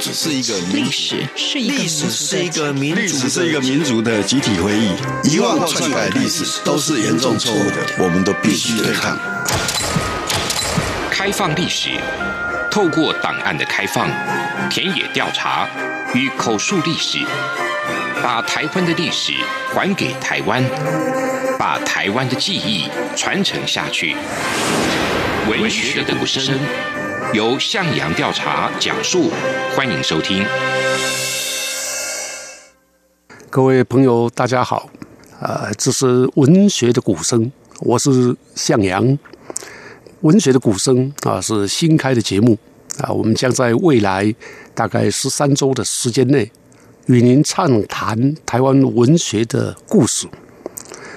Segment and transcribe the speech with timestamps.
[0.00, 4.90] 史是一个历史是一个历史是一个民族历史是一个民族的集体回忆，
[5.30, 9.18] 遗忘篡改历史都是严重错误的，我们都必须对抗。
[11.10, 11.90] 开放历史，
[12.70, 14.08] 透过档案的开放、
[14.70, 15.68] 田野调查
[16.14, 17.18] 与口述历史，
[18.22, 19.34] 把台湾的历史
[19.74, 20.64] 还给台湾，
[21.58, 24.16] 把台湾的记忆传承下去。
[25.48, 26.58] 文学的鼓声。
[27.34, 29.30] 由向阳调查讲述，
[29.76, 30.44] 欢迎收听。
[33.48, 34.90] 各位朋友，大家好，
[35.40, 39.18] 啊，这是文学的鼓声，我是向阳。
[40.22, 42.58] 文学的鼓声啊，是新开的节目
[42.98, 44.34] 啊，我们将在未来
[44.74, 46.50] 大概十三周的时间内，
[47.06, 50.26] 与您畅谈台湾文学的故事。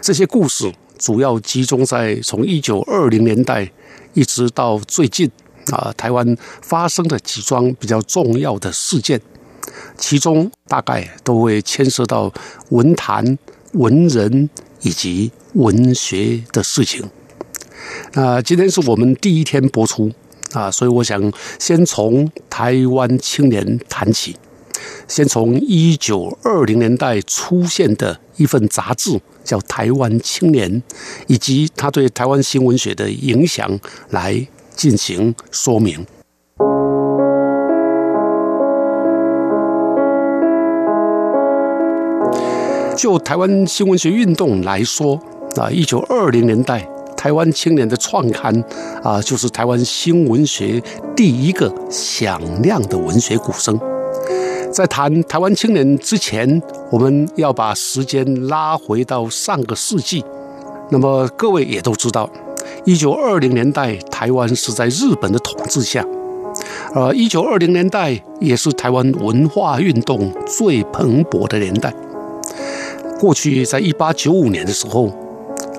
[0.00, 3.70] 这些故事主要集中在从一九二零年代
[4.14, 5.30] 一直到最近。
[5.72, 9.20] 啊，台湾发生的几桩比较重要的事件，
[9.96, 12.32] 其中大概都会牵涉到
[12.70, 13.38] 文坛、
[13.72, 17.08] 文人以及文学的事情。
[18.14, 20.10] 那今天是我们第一天播出
[20.52, 24.36] 啊，所以我想先从台湾青年谈起，
[25.06, 30.70] 先从一九二零年代出现的一份杂志叫《台湾青年》，
[31.26, 33.78] 以及它对台湾新文学的影响
[34.10, 34.46] 来。
[34.80, 36.06] 进行说明。
[42.96, 45.20] 就台湾新文学运动来说，
[45.56, 48.54] 啊，一九二零年代台湾青年的创刊
[49.02, 50.82] 啊，就是台湾新文学
[51.14, 53.78] 第一个响亮的文学鼓声。
[54.72, 60.24] 在谈台湾青年之前，我们要把时间拉回到上个世纪。
[60.90, 62.30] 那么各位也都知道。
[62.84, 66.04] 一九二零年代，台湾是在日本的统治下，
[66.94, 71.92] 而一九二零年代也是台湾文化运动最蓬勃的年代。
[73.18, 75.10] 过去，在一八九五年的时候，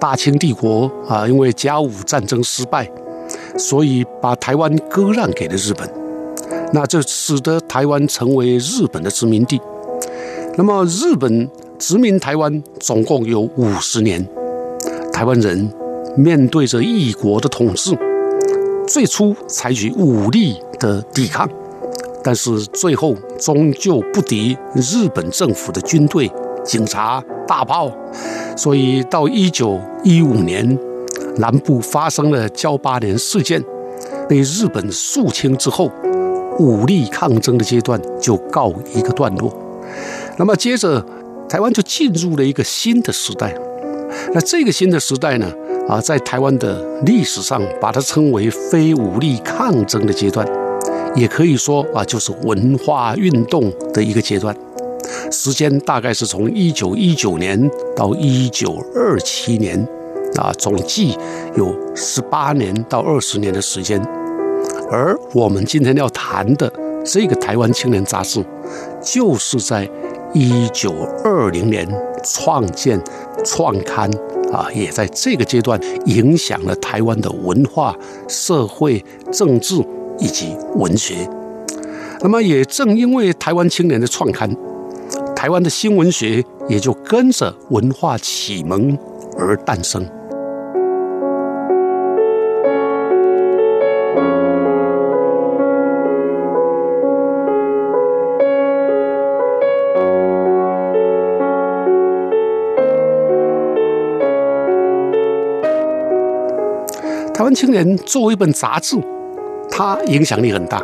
[0.00, 2.90] 大清帝国啊，因为甲午战争失败，
[3.58, 5.88] 所以把台湾割让给了日本，
[6.72, 9.60] 那这使得台湾成为日本的殖民地。
[10.56, 14.26] 那么，日本殖民台湾总共有五十年，
[15.12, 15.70] 台湾人。
[16.16, 17.96] 面对着异国的统治，
[18.88, 21.48] 最初采取武力的抵抗，
[22.24, 26.30] 但是最后终究不敌日本政府的军队、
[26.64, 27.92] 警察、大炮，
[28.56, 30.78] 所以到一九一五年，
[31.36, 33.62] 南部发生了噍吧哖事件，
[34.26, 35.90] 被日本肃清之后，
[36.58, 39.54] 武力抗争的阶段就告一个段落。
[40.38, 41.04] 那么接着，
[41.46, 43.54] 台湾就进入了一个新的时代。
[44.32, 45.52] 那这个新的时代呢？
[45.88, 50.46] 啊，在台湾的历史上，把它称为非武力抗争的阶段，
[51.14, 54.54] 也可以说啊，就是文化运动的一个阶段。
[55.30, 59.78] 时间大概是从一九一九年到一九二七年，
[60.36, 61.16] 啊，总计
[61.56, 64.00] 有十八年到二十年的时间。
[64.90, 66.72] 而我们今天要谈的
[67.04, 68.44] 这个《台湾青年》杂志，
[69.00, 69.88] 就是在
[70.32, 70.92] 一九
[71.24, 71.88] 二零年
[72.24, 73.00] 创建、
[73.44, 74.10] 创刊。
[74.56, 77.94] 啊，也在这个阶段影响了台湾的文化、
[78.26, 79.74] 社会、政治
[80.18, 81.28] 以及文学。
[82.22, 84.50] 那么，也正因为台湾青年的创刊，
[85.34, 88.96] 台湾的新文学也就跟着文化启蒙
[89.36, 90.02] 而诞生。
[107.56, 108.98] 《青年》作为一本杂志，
[109.70, 110.82] 它影响力很大。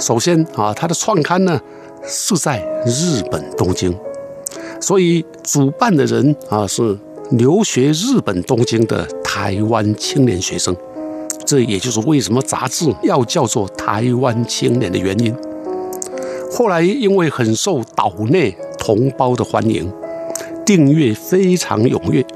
[0.00, 1.60] 首先啊，它的创刊呢
[2.04, 3.96] 是在日本东京，
[4.80, 6.98] 所以主办的人啊是
[7.30, 10.76] 留学日本东京的台湾青年学生。
[11.44, 15.32] 这也就是为什么杂志要叫做《台湾青年》的原因。
[16.50, 19.88] 后来因为很受岛内同胞的欢迎，
[20.64, 22.26] 订阅非常踊跃。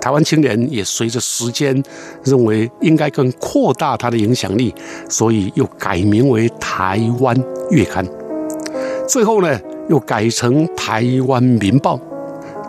[0.00, 1.82] 台湾青年也随着时间
[2.24, 4.74] 认为应该更扩大它的影响力，
[5.08, 7.36] 所以又改名为《台湾
[7.70, 8.04] 月刊》，
[9.06, 11.96] 最后呢又改成《台湾民报》，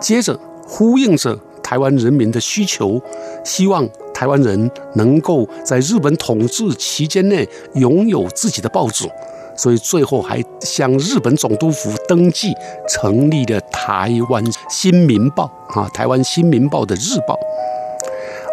[0.00, 3.00] 接着呼应着台湾人民的需求，
[3.44, 9.08] 希望台湾人能够在日本统治期间内拥有自己的报纸。
[9.62, 12.52] 所以最后还向日本总督府登记，
[12.88, 17.38] 成立了台湾新民报啊，台湾新民报的日报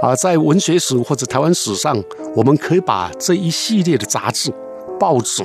[0.03, 1.99] 啊，在文学史或者台湾史上，
[2.35, 4.53] 我们可以把这一系列的杂志、
[4.99, 5.43] 报纸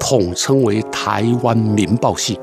[0.00, 2.36] 统称为台湾民报系。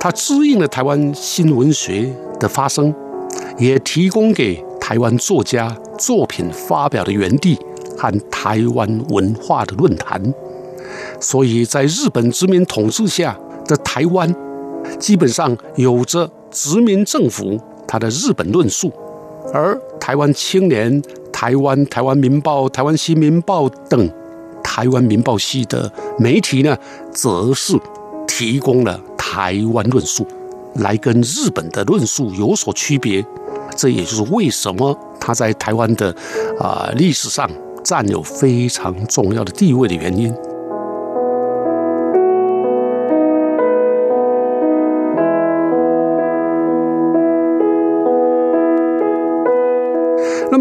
[0.00, 2.92] 它支应了台湾新文学的发生，
[3.56, 7.56] 也提供给台湾作家作品发表的园地
[7.96, 10.20] 和台湾文化的论坛。
[11.20, 14.34] 所以在日本殖民统治下的台湾，
[14.98, 18.92] 基本上有着殖民政府它的日本论述，
[19.52, 21.02] 而台湾青年、
[21.32, 24.10] 台湾台湾民报、台湾新民报等
[24.62, 26.76] 台湾民报系的媒体呢，
[27.12, 27.78] 则是
[28.26, 30.26] 提供了台湾论述，
[30.76, 33.24] 来跟日本的论述有所区别。
[33.76, 36.14] 这也就是为什么他在台湾的
[36.58, 37.48] 啊历史上
[37.82, 40.34] 占有非常重要的地位的原因。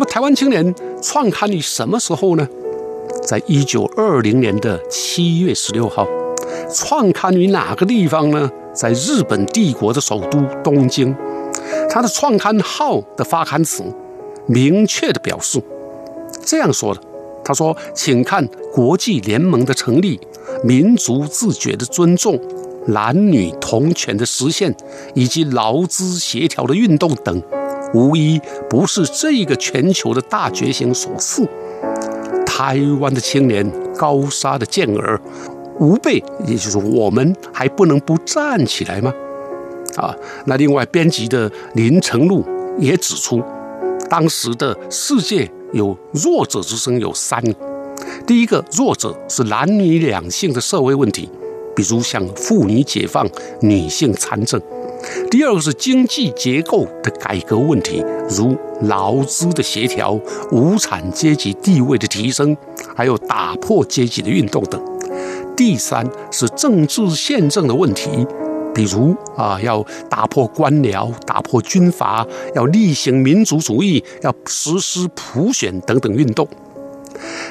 [0.06, 2.48] 台湾青年创刊于什么时候呢？
[3.24, 6.08] 在一九二零年的七月十六号，
[6.74, 8.50] 创刊于哪个地方呢？
[8.74, 11.16] 在日本帝国的首都东京。
[11.90, 13.84] 他的创刊号的发刊词
[14.48, 15.62] 明确地表示
[16.46, 17.02] 这样说的
[17.44, 20.20] ：“他说，请看国际联盟的成立、
[20.64, 22.40] 民族自觉的尊重、
[22.88, 24.74] 男女同权的实现
[25.14, 27.42] 以及劳资协调的运动等。”
[27.94, 28.40] 无一
[28.70, 31.48] 不是这个全球的大觉醒所赐。
[32.46, 35.20] 台湾的青年高杀的健儿，
[35.80, 39.12] 吾辈，也就是我们还不能不站起来吗？
[39.96, 40.16] 啊，
[40.46, 42.46] 那另外编辑的林成禄
[42.78, 43.42] 也指出，
[44.10, 47.44] 当时的世界有弱者之声有三，
[48.28, 51.28] 第一个弱者是男女两性的社会问题，
[51.76, 53.28] 比如像妇女解放、
[53.62, 54.62] 女性参政。
[55.30, 60.20] 第二个是经济结构的改革问题，如劳资的协调、
[60.52, 62.56] 无产阶级地位的提升，
[62.96, 64.82] 还有打破阶级的运动等。
[65.56, 68.26] 第三是政治宪政的问题，
[68.74, 72.26] 比如啊，要打破官僚、打破军阀，
[72.56, 76.48] 要厉行民族主义，要实施普选等等运动。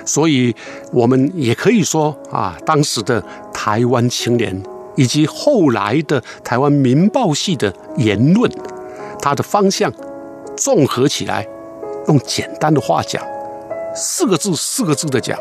[0.05, 0.55] 所以，
[0.93, 3.23] 我们也可以说啊，当时的
[3.53, 4.61] 台湾青年。
[4.97, 8.51] 以及后来的台湾民报系的言论，
[9.21, 9.93] 它的方向
[10.57, 11.47] 综合起来，
[12.09, 13.23] 用简单的话讲，
[13.95, 15.39] 四个字四个字的讲：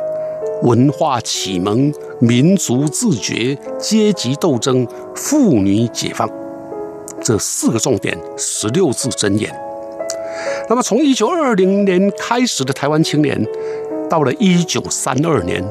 [0.63, 6.29] 文化启蒙、民族自觉、阶级斗争、妇女解放，
[7.21, 9.53] 这四个重点，十六字真言。
[10.69, 13.45] 那么，从一九二零年开始的台湾青年，
[14.09, 15.63] 到了一九三二年。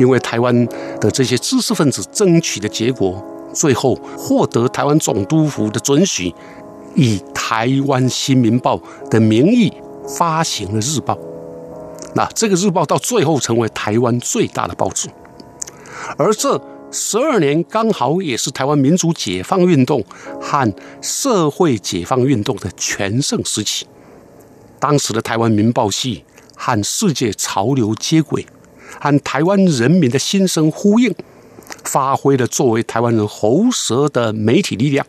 [0.00, 0.66] 因为台湾
[0.98, 6.34] 的这些知识分子争取的结果，最后获得台湾总督府的准许，
[6.94, 8.76] 以《台湾新民报》
[9.10, 9.70] 的名义
[10.08, 11.18] 发行了日报。
[12.14, 15.10] 那这个日报到最后成为台湾最大的报纸。
[16.16, 16.58] 而这
[16.90, 20.02] 十二年刚好也是台湾民主解放运动
[20.40, 23.86] 和社会解放运动的全盛时期。
[24.78, 26.24] 当时的台湾民报系
[26.56, 28.46] 和世界潮流接轨。
[29.00, 31.12] 和台湾人民的心声呼应，
[31.84, 35.06] 发挥了作为台湾人喉舌的媒体力量，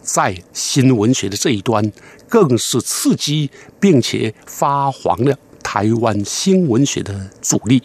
[0.00, 1.92] 在新文学的这一端，
[2.26, 7.82] 更是刺激并且发黄了台湾新文学的主力。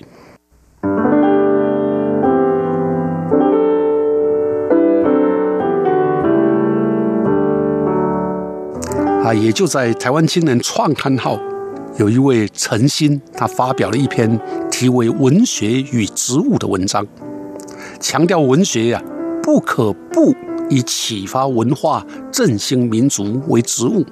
[9.24, 11.38] 啊，也就在台湾青年创刊号。
[11.98, 14.40] 有一位陈新，他发表了一篇
[14.70, 17.06] 题为《文学与植物》的文章，
[18.00, 19.04] 强调文学呀、
[19.42, 20.32] 不可不
[20.70, 24.06] 以启发文化、振兴民族为职务，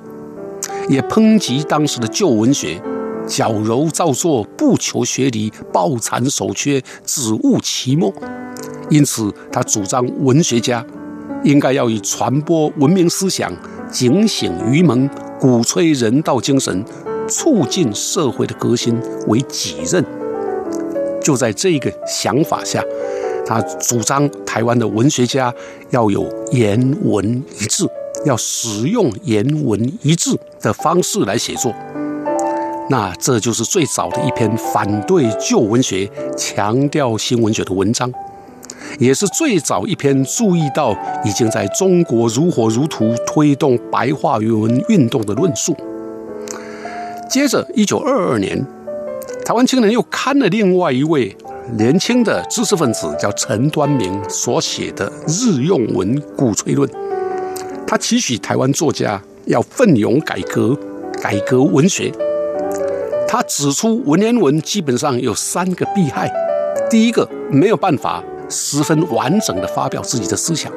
[0.90, 2.82] 也抨击当时的旧文学
[3.28, 8.12] 矫揉造作、不求学理、抱残守缺、只务其末。
[8.90, 10.84] 因此，他主张文学家
[11.44, 13.54] 应该要以传播文明思想、
[13.92, 15.08] 警醒愚蒙、
[15.40, 16.84] 鼓吹人道精神。
[17.28, 20.04] 促进社会的革新为己任，
[21.22, 22.84] 就在这个想法下，
[23.46, 25.54] 他主张台湾的文学家
[25.90, 27.86] 要有言文一致，
[28.26, 31.74] 要使用言文一致的方式来写作。
[32.90, 38.12] 那这就是最早的一篇反对旧文学、强调新文学的文章，
[39.00, 45.76] 也是最早一篇注意到已经在中国如火如荼推动白话文运动的论述。
[47.30, 48.66] 接着，一九二二年，
[49.44, 51.36] 台湾青年又刊了另外一位
[51.78, 56.88] 年轻的知识分子，叫陈端明所写的《日用文鼓吹论》。
[57.88, 60.78] 他期许台湾作家要奋勇改革，
[61.22, 62.12] 改革文学。
[63.28, 66.32] 他指出，文言文基本上有三个弊害：
[66.90, 70.72] 第一个，没有办法十分完整的发表自己的思想。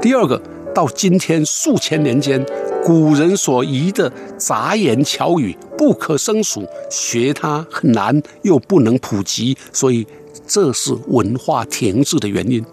[0.00, 0.40] 第二个，
[0.74, 2.44] 到今天数千年间，
[2.84, 10.06] 古人所遗的杂言巧语不可胜数，学它很难又不能普及，所以
[10.46, 12.64] 这是文化停滞的原因。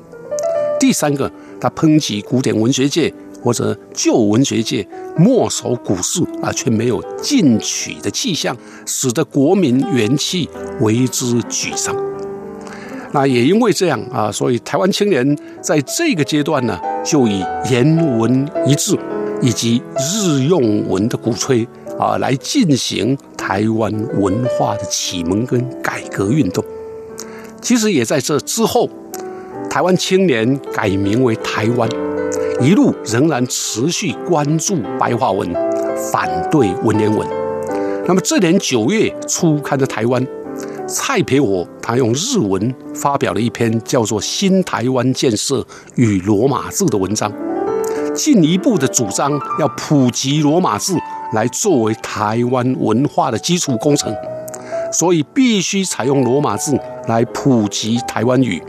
[0.80, 11.96] 第三个，他抨击古典文学界或者旧文学界墨守古事啊，却没有进取的气象，使得国民元气为之沮丧。
[13.16, 15.26] 那也因为这样啊，所以台湾青年
[15.62, 17.42] 在这个阶段呢，就以
[17.72, 18.94] 言文一致
[19.42, 21.66] 以及日用文的鼓吹
[21.98, 26.62] 啊，来进行台湾文化的启蒙跟改革运动。
[27.62, 28.90] 其实也在这之后，
[29.70, 31.90] 台湾青年改名为台湾，
[32.60, 35.50] 一路仍然持续关注白话文，
[36.12, 37.26] 反对文言文。
[38.06, 40.22] 那么这年九月初刊的台湾。
[40.88, 45.66] 蔡培火他用日文发表了一篇叫做《新台湾建设
[45.96, 47.32] 与罗马字》的文章，
[48.14, 50.96] 进一步的主张要普及罗马字
[51.34, 54.14] 来作为台湾文化的基础工程，
[54.92, 58.62] 所以必须采用罗马字来普及台湾语。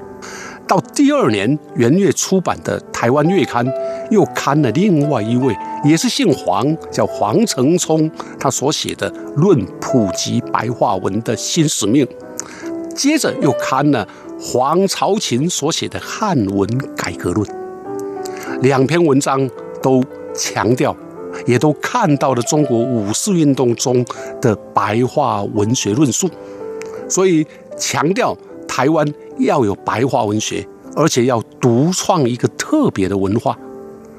[0.66, 3.64] 到第二年元月出版的《台湾月刊》，
[4.10, 12.06] 又刊了另外一位也是姓黄，叫黄承聪，他所写的《论普及白话文的新使命》。
[12.94, 14.06] 接着又刊了
[14.40, 17.46] 黄朝琴所写的《汉文改革论》。
[18.60, 19.48] 两篇文章
[19.82, 20.02] 都
[20.34, 20.96] 强调，
[21.46, 24.04] 也都看到了中国五四运动中
[24.40, 26.28] 的白话文学论述，
[27.08, 27.46] 所以
[27.76, 28.36] 强调
[28.66, 29.06] 台湾。
[29.38, 33.54] 要有白话文学，而且要独创一个特别的文化。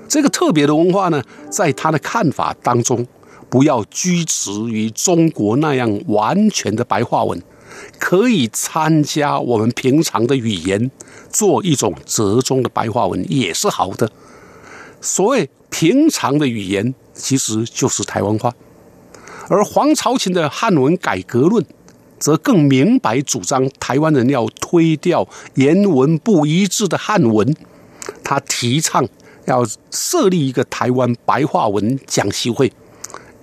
[0.08, 3.06] 这个特别的文化呢，在他的看法当中，
[3.50, 7.42] 不要拘执于中国那样完全的白话文，
[8.00, 10.90] 可以参加我们平常的语言，
[11.30, 14.10] 做一种折中的白话文也是好的。
[15.02, 18.54] 所谓平常的语言，其实就是台湾话。
[19.50, 21.64] 而黄朝琴的《汉文改革论》。
[22.20, 27.56] 则更明白主张台湾人要推掉言文不一致的汉文，
[28.24, 29.08] 他提倡
[29.48, 32.72] 要设立一个台湾白话文讲习会，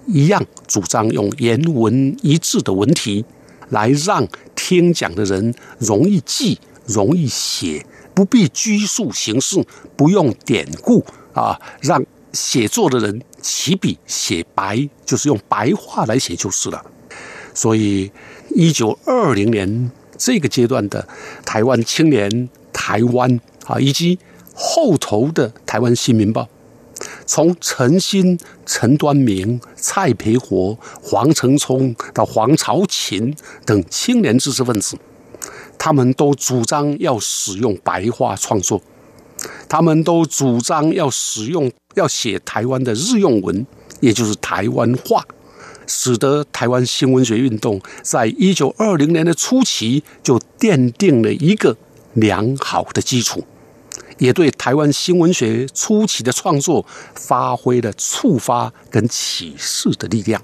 [0.07, 3.25] 一样主张用言文一致的文体，
[3.69, 7.85] 来让听讲的人容易记、容易写，
[8.15, 9.65] 不必拘束形式，
[9.97, 16.85] 不用典故啊，让写作的人起笔写白，就是用白话来写就是了。
[17.53, 18.11] 所以。
[18.57, 21.09] 一九二零年这个阶段的
[21.45, 24.17] 台湾青年、台湾啊，以及
[24.55, 26.49] 后头的台湾新民报，
[27.27, 33.35] 从陈新、陈端明、蔡培火、黄承聪到黄朝琴
[33.67, 34.97] 等青年知识分子，
[35.77, 38.81] 他们都主张要使用白话创作，
[39.69, 43.67] 他们都主张要使用、要写台湾的日用文，
[44.01, 45.25] 也就是台湾话。
[45.87, 51.77] 使得台湾新文学运动在一九二零年的初期就奠定了一个
[52.15, 53.45] 良好的基础，
[54.19, 60.41] 也对台湾新文学初期的创作发挥了触发跟启示的力量。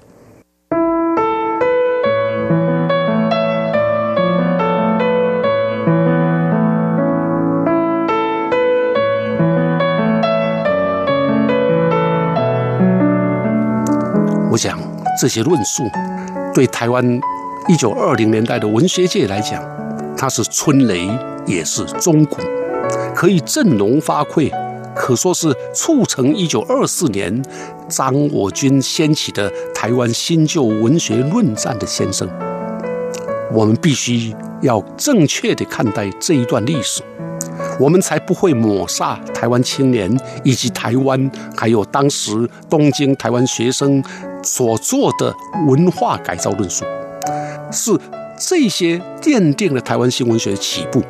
[14.51, 14.79] 我想。
[15.19, 15.83] 这些论述
[16.51, 17.05] 对台湾
[17.67, 19.61] 一九二零年代的文学界来讲，
[20.17, 21.07] 它是春雷，
[21.45, 22.37] 也是钟鼓，
[23.21, 24.51] 可以振聋发聩，
[24.95, 27.45] 可说是促成一九二四年
[27.87, 32.27] 张我军掀起的台湾新旧文学论战的先声。
[33.53, 37.03] 我们必须要正确地看待这一段历史，
[37.79, 44.03] 我们才不会抹杀台湾青年以及台湾，还有当时东京台湾学生。
[44.43, 45.31] 所做的
[45.67, 46.83] 文化改造论述，
[47.71, 47.91] 是
[48.35, 51.03] 这些奠定了台湾新文学的起步，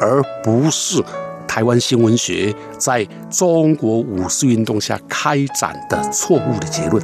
[0.00, 1.04] 而不是
[1.54, 7.00] 台湾新闻学在中国五四运动下开展的错误的结论。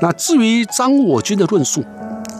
[0.00, 1.82] 那至于张我军的论述，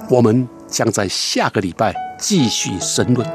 [0.09, 3.29] 我们将在下个礼拜继续深论。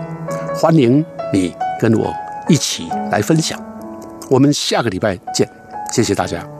[0.55, 2.13] 欢迎你跟我
[2.47, 3.61] 一起来分享。
[4.29, 5.45] 我们下个礼拜见，
[5.91, 6.58] 谢谢大家。